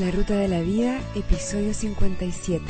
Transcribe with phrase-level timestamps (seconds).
[0.00, 2.64] La Ruta de la Vida, episodio 57.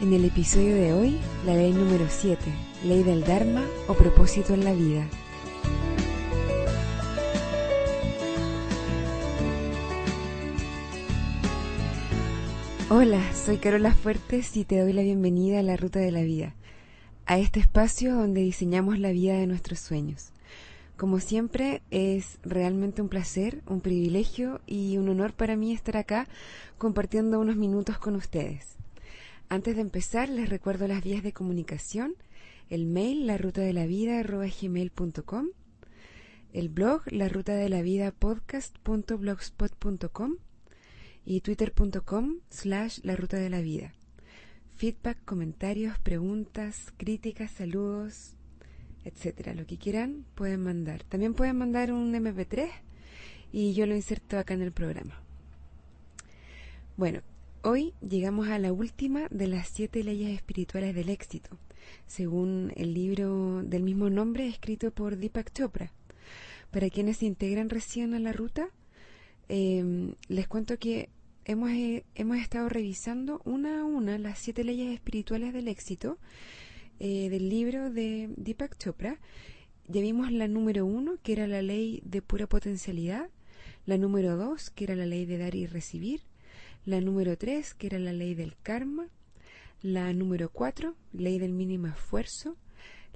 [0.00, 2.40] En el episodio de hoy, la ley número 7,
[2.84, 5.08] ley del Dharma o propósito en la vida.
[12.90, 16.54] Hola, soy Carola Fuertes y te doy la bienvenida a la Ruta de la Vida,
[17.26, 20.31] a este espacio donde diseñamos la vida de nuestros sueños.
[21.02, 26.28] Como siempre, es realmente un placer, un privilegio y un honor para mí estar acá
[26.78, 28.76] compartiendo unos minutos con ustedes.
[29.48, 32.14] Antes de empezar, les recuerdo las vías de comunicación,
[32.70, 33.36] el mail la
[36.52, 37.28] el blog la
[41.24, 43.92] y twitter.com slash la.
[44.76, 48.36] Feedback, comentarios, preguntas, críticas, saludos,
[49.04, 49.54] etcétera.
[49.54, 51.02] Lo que quieran pueden mandar.
[51.04, 52.70] También pueden mandar un MP3
[53.52, 55.20] y yo lo inserto acá en el programa.
[56.96, 57.22] Bueno,
[57.64, 61.56] Hoy llegamos a la última de las siete leyes espirituales del éxito,
[62.08, 65.92] según el libro del mismo nombre escrito por Deepak Chopra.
[66.72, 68.68] Para quienes se integran recién a la ruta,
[69.48, 71.08] em, les cuento que
[71.44, 76.18] hemos, eh, hemos estado revisando una a una las siete leyes espirituales del éxito
[77.04, 79.18] eh, del libro de Deepak Chopra.
[79.88, 83.28] Ya vimos la número uno, que era la ley de pura potencialidad,
[83.86, 86.20] la número dos, que era la ley de dar y recibir,
[86.84, 89.08] la número 3, que era la ley del karma,
[89.82, 92.56] la número 4, ley del mínimo esfuerzo,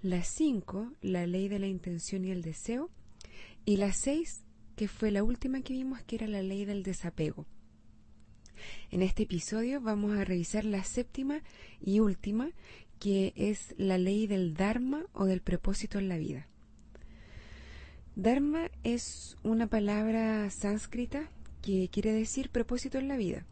[0.02, 2.90] la 5, la ley de la intención y el deseo,
[3.64, 4.42] y la 6,
[4.74, 7.46] que fue la última que vimos, que era la ley del desapego.
[8.90, 11.42] En este episodio vamos a revisar la séptima
[11.80, 12.50] y última,
[12.98, 16.48] que es la ley del Dharma o del propósito en la vida.
[18.14, 21.30] Dharma es una palabra sánscrita
[21.60, 23.44] que quiere decir propósito en la vida.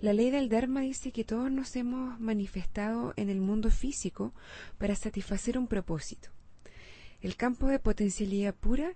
[0.00, 4.34] La ley del Dharma dice que todos nos hemos manifestado en el mundo físico
[4.78, 6.28] para satisfacer un propósito.
[7.20, 8.94] El campo de potencialidad pura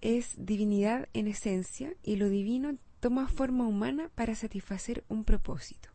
[0.00, 5.88] es divinidad en esencia y lo divino toma forma humana para satisfacer un propósito.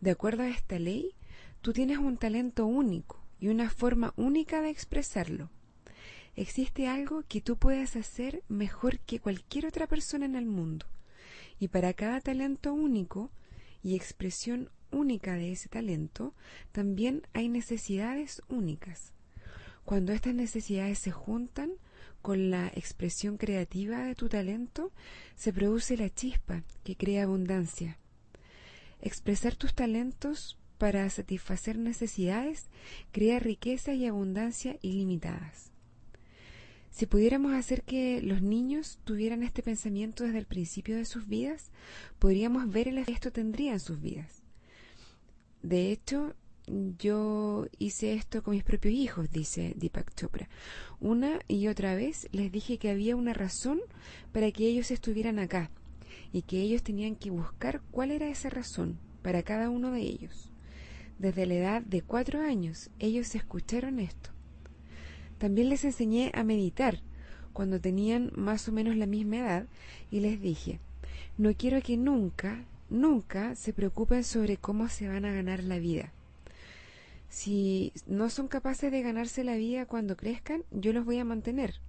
[0.00, 1.14] De acuerdo a esta ley,
[1.60, 5.50] tú tienes un talento único y una forma única de expresarlo.
[6.36, 10.86] Existe algo que tú puedes hacer mejor que cualquier otra persona en el mundo.
[11.58, 13.30] Y para cada talento único
[13.82, 16.34] y expresión única de ese talento,
[16.72, 19.12] también hay necesidades únicas.
[19.84, 21.72] Cuando estas necesidades se juntan
[22.22, 24.92] con la expresión creativa de tu talento,
[25.36, 27.98] se produce la chispa que crea abundancia.
[29.00, 32.70] Expresar tus talentos para satisfacer necesidades
[33.12, 35.72] crea riqueza y abundancia ilimitadas.
[36.90, 41.70] Si pudiéramos hacer que los niños tuvieran este pensamiento desde el principio de sus vidas,
[42.18, 44.42] podríamos ver el efecto que tendría en sus vidas.
[45.62, 46.34] De hecho,
[46.98, 50.48] yo hice esto con mis propios hijos, dice Deepak Chopra.
[50.98, 53.80] Una y otra vez les dije que había una razón
[54.32, 55.70] para que ellos estuvieran acá
[56.32, 60.49] y que ellos tenían que buscar cuál era esa razón para cada uno de ellos.
[61.20, 64.30] Desde la edad de cuatro años ellos escucharon esto
[65.40, 67.00] también les enseñé a meditar
[67.54, 69.66] cuando tenían más o menos la misma edad
[70.10, 70.80] y les dije,
[71.38, 76.12] no quiero que nunca, nunca se preocupen sobre cómo se van a ganar la vida.
[77.30, 81.80] Si no son capaces de ganarse la vida cuando crezcan, yo los voy a mantener.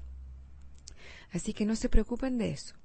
[1.34, 2.76] Así que no se preocupen de eso.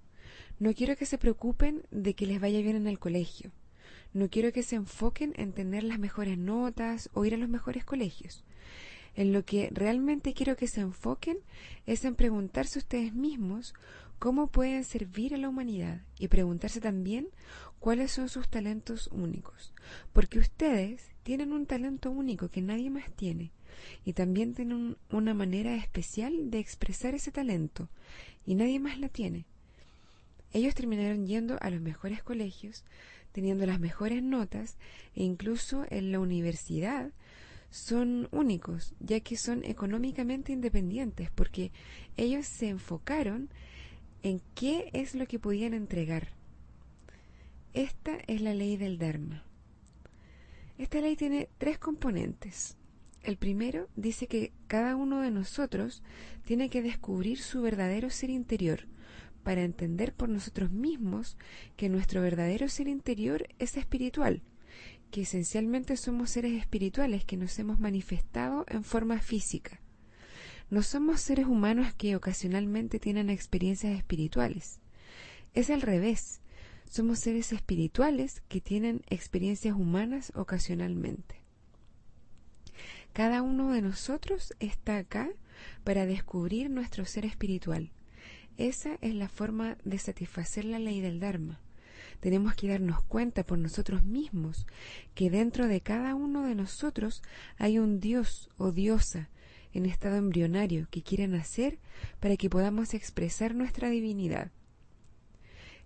[0.58, 3.52] No quiero que se preocupen de que les vaya bien en el colegio.
[4.12, 7.84] No quiero que se enfoquen en tener las mejores notas o ir a los mejores
[7.84, 8.44] colegios.
[9.14, 11.38] En lo que realmente quiero que se enfoquen
[11.86, 13.74] es en preguntarse ustedes mismos
[14.18, 17.28] cómo pueden servir a la humanidad y preguntarse también
[17.78, 19.72] cuáles son sus talentos únicos.
[20.12, 23.52] Porque ustedes tienen un talento único que nadie más tiene
[24.04, 27.88] y también tienen una manera especial de expresar ese talento
[28.44, 29.44] y nadie más la tiene.
[30.52, 32.84] Ellos terminaron yendo a los mejores colegios,
[33.36, 34.78] teniendo las mejores notas
[35.14, 37.10] e incluso en la universidad
[37.68, 41.70] son únicos, ya que son económicamente independientes, porque
[42.16, 43.50] ellos se enfocaron
[44.22, 46.28] en qué es lo que podían entregar.
[47.74, 49.44] Esta es la ley del Dharma.
[50.78, 52.78] Esta ley tiene tres componentes.
[53.22, 56.02] El primero dice que cada uno de nosotros
[56.46, 58.86] tiene que descubrir su verdadero ser interior
[59.46, 61.36] para entender por nosotros mismos
[61.76, 64.42] que nuestro verdadero ser interior es espiritual
[65.12, 69.80] que esencialmente somos seres espirituales que nos hemos manifestado en forma física.
[70.68, 74.80] No somos seres humanos que ocasionalmente tienen experiencias espirituales.
[75.54, 76.40] Es al revés.
[76.90, 81.36] Somos seres espirituales que tienen experiencias humanas ocasionalmente.
[83.12, 85.30] Cada uno de nosotros está acá
[85.84, 87.92] para descubrir nuestro ser espiritual.
[88.56, 91.60] Esa es la forma de satisfacer la ley del Dharma.
[92.20, 94.66] Tenemos que darnos cuenta por nosotros mismos
[95.14, 97.22] que dentro de cada uno de nosotros
[97.58, 99.28] hay un Dios o diosa
[99.74, 101.78] en estado embrionario que quiere nacer
[102.18, 104.50] para que podamos expresar nuestra divinidad.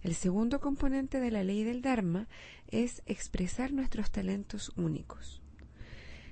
[0.02, 2.28] El segundo componente de la ley del Dharma
[2.68, 5.42] es expresar nuestros talentos únicos.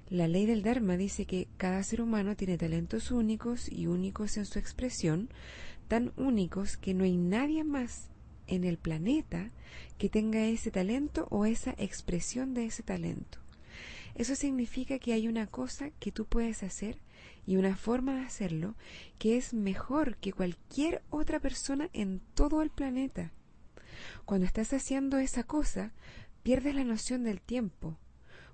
[0.09, 4.47] La ley del Dharma dice que cada ser humano tiene talentos únicos y únicos en
[4.47, 5.29] su expresión,
[5.89, 8.11] tan únicos que no hay nadie más
[8.47, 9.51] en el planeta
[9.99, 13.39] que tenga ese talento o esa expresión de ese talento.
[14.15, 16.99] Eso significa que hay una cosa que tú puedes hacer
[17.47, 18.75] y una forma de hacerlo
[19.19, 23.33] que es mejor que cualquier otra persona en todo el planeta.
[24.25, 25.93] Cuando estás haciendo esa cosa,
[26.43, 27.97] pierdes la noción del tiempo,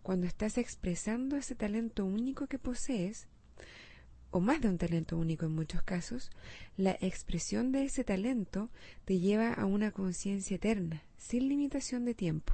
[0.03, 3.27] cuando estás expresando ese talento único que posees,
[4.35, 6.29] o más de un talento único en muchos casos,
[6.77, 8.69] la expresión de ese talento
[9.05, 12.53] te lleva a una conciencia eterna, sin limitación de tiempo.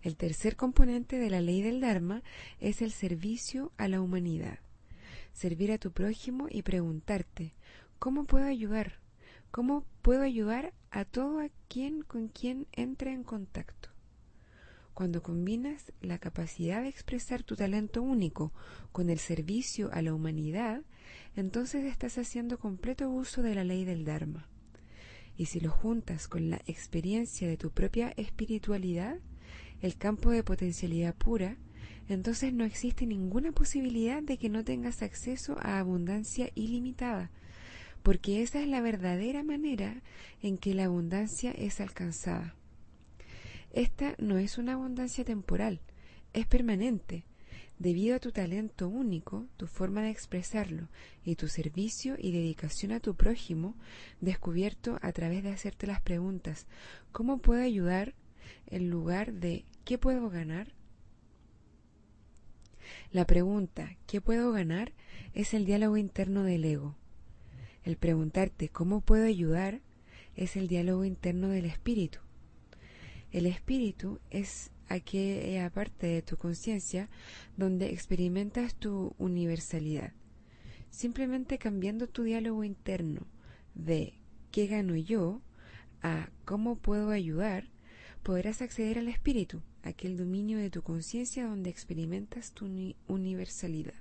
[0.00, 2.22] El tercer componente de la ley del Dharma
[2.60, 4.60] es el servicio a la humanidad.
[5.34, 7.52] Servir a tu prójimo y preguntarte,
[7.98, 9.00] ¿cómo puedo ayudar?
[9.50, 13.89] ¿Cómo puedo ayudar a todo a quien con quien entre en contacto?
[14.94, 18.52] Cuando combinas la capacidad de expresar tu talento único
[18.92, 20.82] con el servicio a la humanidad,
[21.36, 24.48] entonces estás haciendo completo uso de la ley del Dharma.
[25.36, 29.18] Y si lo juntas con la experiencia de tu propia espiritualidad,
[29.80, 31.56] el campo de potencialidad pura,
[32.08, 37.30] entonces no existe ninguna posibilidad de que no tengas acceso a abundancia ilimitada,
[38.02, 40.02] porque esa es la verdadera manera
[40.42, 42.54] en que la abundancia es alcanzada.
[43.72, 45.80] Esta no es una abundancia temporal,
[46.32, 47.24] es permanente,
[47.78, 50.88] debido a tu talento único, tu forma de expresarlo
[51.24, 53.76] y tu servicio y dedicación a tu prójimo,
[54.20, 56.66] descubierto a través de hacerte las preguntas
[57.12, 58.14] ¿cómo puedo ayudar?
[58.66, 60.74] en lugar de ¿qué puedo ganar?
[63.12, 64.92] La pregunta ¿qué puedo ganar?
[65.32, 66.96] es el diálogo interno del ego.
[67.84, 69.80] El preguntarte ¿cómo puedo ayudar?
[70.34, 72.18] es el diálogo interno del espíritu.
[73.32, 77.08] El espíritu es aquella parte de tu conciencia
[77.56, 80.12] donde experimentas tu universalidad.
[80.90, 83.26] Simplemente cambiando tu diálogo interno
[83.74, 84.14] de
[84.50, 85.40] ¿qué gano yo?
[86.02, 87.68] a ¿cómo puedo ayudar?
[88.22, 92.68] podrás acceder al espíritu, aquel dominio de tu conciencia donde experimentas tu
[93.06, 93.94] universalidad.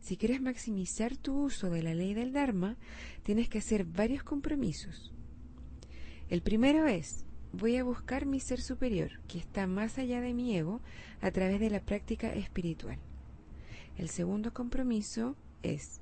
[0.00, 2.76] Si quieres maximizar tu uso de la ley del Dharma,
[3.22, 5.12] tienes que hacer varios compromisos.
[6.30, 10.56] El primero es voy a buscar mi ser superior, que está más allá de mi
[10.56, 10.80] ego,
[11.20, 12.98] a través de la práctica espiritual.
[13.96, 16.00] El segundo compromiso es,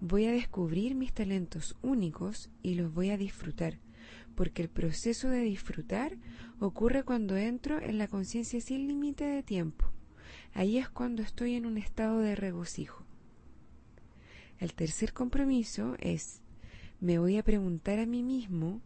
[0.00, 3.78] voy a descubrir mis talentos únicos y los voy a disfrutar,
[4.34, 6.16] porque el proceso de disfrutar
[6.60, 9.86] ocurre cuando entro en la conciencia sin límite de tiempo.
[10.54, 13.04] Ahí es cuando estoy en un estado de regocijo.
[14.58, 16.40] El tercer compromiso es,
[17.00, 18.80] me voy a preguntar a mí mismo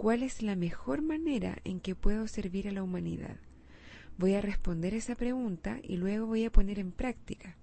[0.00, 3.36] ¿Cuál es la mejor manera en que puedo servir a la humanidad?
[4.16, 7.58] Voy a responder esa pregunta y luego voy a poner en práctica.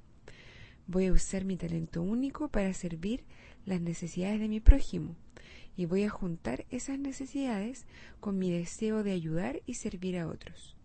[0.85, 3.23] Voy a usar mi talento único para servir
[3.65, 5.15] las necesidades de mi prójimo
[5.75, 7.87] y voy a juntar esas necesidades
[8.19, 10.77] con mi deseo de ayudar y servir a otros.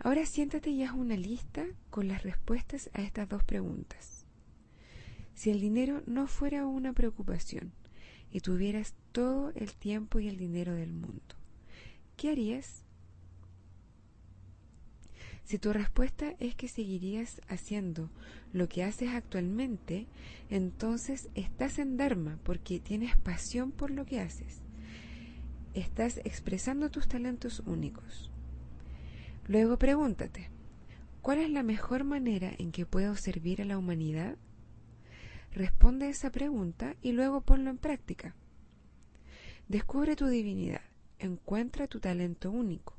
[0.00, 4.26] Ahora siéntate y haz una lista con las respuestas a estas dos preguntas.
[5.34, 7.70] Si el dinero no fuera una preocupación,
[8.32, 11.36] y tuvieras todo el tiempo y el dinero del mundo,
[12.16, 12.86] ¿qué harías?
[15.46, 18.10] Si tu respuesta es que seguirías haciendo
[18.52, 20.08] lo que haces actualmente,
[20.50, 24.60] entonces estás en Dharma porque tienes pasión por lo que haces.
[25.72, 28.32] Estás expresando tus talentos únicos.
[29.46, 30.50] Luego pregúntate,
[31.22, 34.36] ¿cuál es la mejor manera en que puedo servir a la humanidad?
[35.56, 38.34] Responde esa pregunta y luego ponlo en práctica.
[39.68, 40.82] Descubre tu divinidad,
[41.18, 42.94] encuentra tu talento único,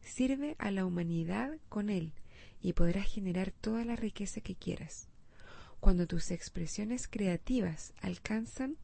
[0.00, 2.14] sirve a la humanidad con él
[2.62, 5.08] y podrás generar toda la riqueza que quieras.
[5.78, 8.78] Cuando tus expresiones creativas alcanzan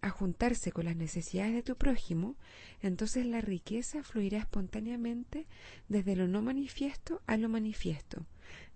[0.00, 2.36] a juntarse con las necesidades de tu prójimo,
[2.80, 5.46] entonces la riqueza fluirá espontáneamente
[5.90, 8.24] desde lo no manifiesto a lo manifiesto,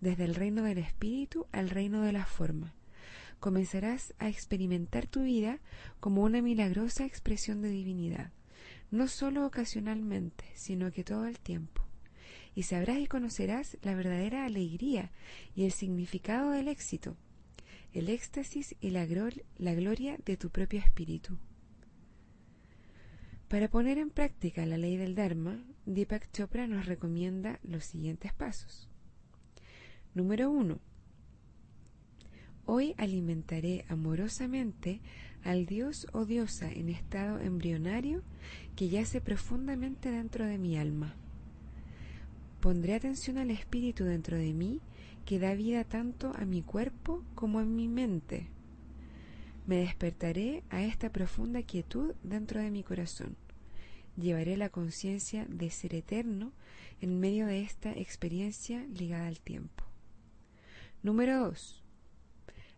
[0.02, 2.74] desde el reino del espíritu al reino de la forma.
[3.40, 5.60] Comenzarás a experimentar tu vida
[6.00, 8.32] como una milagrosa expresión de divinidad,
[8.90, 11.82] no solo ocasionalmente, sino que todo el tiempo.
[12.54, 15.10] Y sabrás y conocerás la verdadera alegría
[15.54, 17.16] y el significado del éxito,
[17.92, 21.38] el éxtasis y la, gloria de tu propio espíritu.
[23.48, 28.88] Para poner en práctica la ley del Dharma, Deepak Chopra nos recomienda los siguientes pasos.
[30.14, 30.80] Número 1.
[32.68, 35.00] Hoy alimentaré amorosamente
[35.44, 38.22] al dios o diosa en estado embrionario
[38.74, 41.14] que yace profundamente dentro de mi alma.
[42.60, 44.80] Pondré atención al espíritu dentro de mí
[45.24, 48.48] que da vida tanto a mi cuerpo como a mi mente.
[49.68, 53.36] Me despertaré a esta profunda quietud dentro de mi corazón.
[54.16, 56.52] Llevaré la conciencia de ser eterno
[57.00, 59.84] en medio de esta experiencia ligada al tiempo.
[61.04, 61.85] Número 2.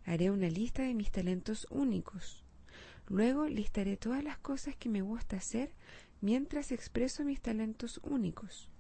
[0.09, 2.43] Haré una lista de mis talentos únicos.
[3.09, 5.71] Luego listaré todas las cosas que me gusta hacer
[6.23, 8.71] mientras expreso mis talentos únicos.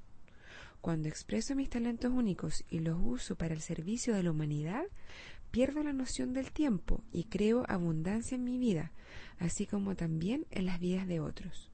[0.80, 4.84] Cuando expreso mis talentos únicos y los uso para el servicio de la humanidad,
[5.50, 8.92] pierdo la noción del tiempo y creo abundancia en mi vida,
[9.38, 11.70] así como también en las vidas de otros.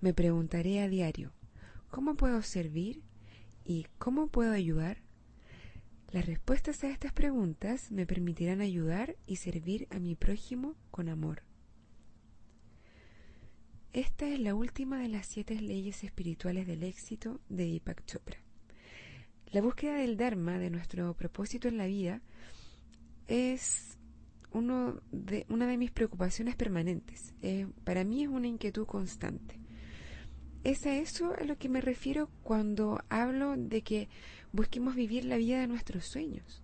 [0.00, 1.32] Me preguntaré a diario,
[1.90, 3.02] ¿cómo puedo servir
[3.62, 5.05] y cómo puedo ayudar?
[6.12, 11.42] Las respuestas a estas preguntas me permitirán ayudar y servir a mi prójimo con amor.
[13.92, 18.38] Esta es la última de las siete leyes espirituales del éxito de Deepak Chopra.
[19.52, 22.20] La búsqueda del Dharma, de nuestro propósito en la vida,
[23.26, 23.98] es
[24.52, 24.94] una
[25.66, 27.34] de mis preocupaciones permanentes.
[27.42, 29.58] Eh, para mí es una inquietud constante.
[30.62, 34.08] Es a eso a lo que me refiero cuando hablo de que
[34.52, 36.62] busquemos vivir la vida de nuestros sueños.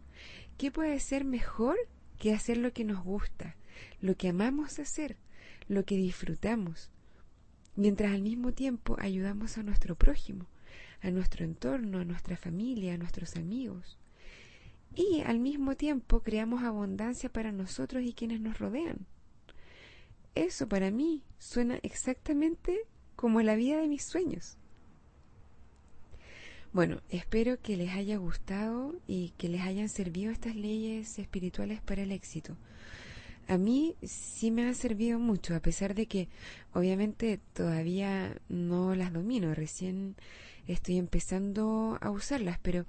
[0.59, 1.77] ¿Qué puede ser mejor
[2.19, 3.57] que hacer lo que nos gusta,
[4.01, 5.17] lo que amamos hacer,
[5.69, 6.91] lo que disfrutamos,
[7.75, 10.47] mientras al mismo tiempo ayudamos a nuestro prójimo,
[11.01, 13.99] a nuestro entorno, a nuestra familia, a nuestros amigos.
[14.95, 19.07] Y al mismo tiempo creamos abundancia para nosotros y quienes nos rodean.
[20.35, 22.87] Eso para mí suena exactamente
[23.17, 24.59] como la vida de mis sueños.
[26.73, 32.03] Bueno, espero que les haya gustado y que les hayan servido estas leyes espirituales para
[32.03, 32.57] el éxito
[33.49, 36.29] a mí sí me ha servido mucho, a pesar de que
[36.73, 40.17] obviamente todavía no las domino, recién
[40.67, 42.87] estoy empezando a usarlas, pero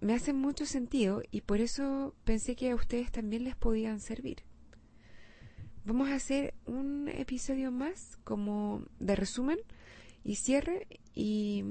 [0.00, 4.38] me hacen mucho sentido y por eso pensé que a ustedes también les podían servir.
[5.84, 9.58] Vamos a hacer un episodio más como de resumen
[10.24, 11.64] y cierre y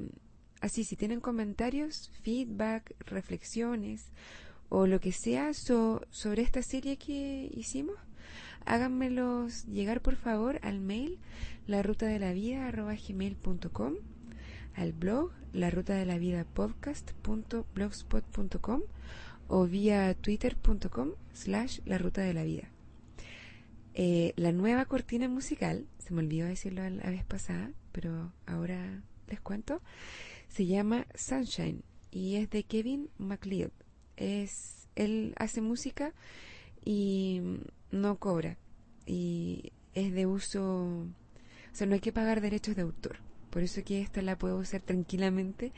[0.61, 4.05] así si tienen comentarios, feedback, reflexiones
[4.69, 7.97] o lo que sea sobre esta serie que hicimos,
[8.65, 11.19] háganmelos llegar por favor al mail
[11.67, 12.71] la ruta de la vida
[14.75, 18.81] al blog la ruta de la vida podcast.blogspot.com
[19.47, 22.69] o vía twitter.com slash la ruta de la vida.
[23.93, 29.41] Eh, la nueva cortina musical, se me olvidó decirlo la vez pasada, pero ahora les
[29.41, 29.81] cuento,
[30.51, 33.71] se llama Sunshine y es de Kevin MacLeod.
[34.17, 36.13] Es, él hace música
[36.83, 37.41] y
[37.91, 38.57] no cobra
[39.05, 41.07] y es de uso, o
[41.73, 43.17] sea, no hay que pagar derechos de autor.
[43.49, 45.73] Por eso que esta la puedo usar tranquilamente,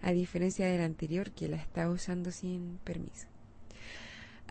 [0.00, 3.26] a diferencia de la anterior que la estaba usando sin permiso.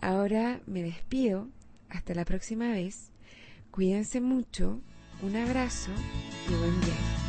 [0.00, 1.48] Ahora me despido,
[1.88, 3.10] hasta la próxima vez,
[3.72, 4.80] cuídense mucho,
[5.22, 5.90] un abrazo
[6.48, 7.27] y buen día.